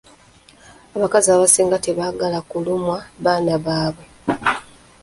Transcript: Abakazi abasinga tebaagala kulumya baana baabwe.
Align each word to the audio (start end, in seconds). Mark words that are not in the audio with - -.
Abakazi 0.95 1.27
abasinga 1.31 1.77
tebaagala 1.85 2.37
kulumya 2.49 2.97
baana 3.23 3.53
baabwe. 3.65 4.05